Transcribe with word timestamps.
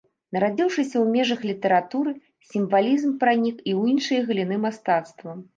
Нарадзіўшыся 0.35 0.95
ў 1.03 1.17
межах 1.17 1.43
літаратуры, 1.49 2.15
сімвалізм 2.53 3.13
пранік 3.25 3.57
і 3.69 3.77
ў 3.79 3.81
іншыя 3.95 4.27
галіны 4.31 4.63
мастацтва. 4.69 5.41